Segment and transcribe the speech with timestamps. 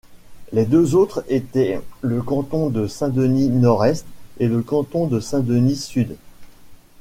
[0.51, 4.07] Les deux autres étaient le canton de Saint-Denis-Nord-Est
[4.39, 6.15] et le canton de Saint-Denis-Sud.